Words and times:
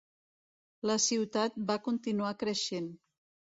La 0.91 0.95
ciutat 1.03 1.61
va 1.69 1.77
continuar 1.91 2.35
creixent. 2.43 2.93